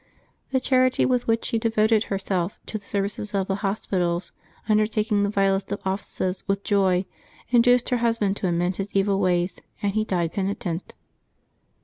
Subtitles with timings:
[0.49, 4.31] The charity with which she devoted herself to the service of the hospitals,
[4.67, 7.05] undertaking the vilest of offices with joy,
[7.51, 10.95] induced her husband to amend his evil ways and he died penitent.